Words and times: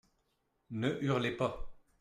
Ne 0.71 0.97
hurlez 1.11 1.37
pas. 1.37 1.69